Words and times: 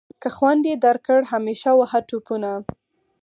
که 0.21 0.29
خوند 0.35 0.63
یې 0.69 0.75
درکړ 0.85 1.19
همیشه 1.33 1.69
وهه 1.79 1.99
ټوپونه. 2.09 2.51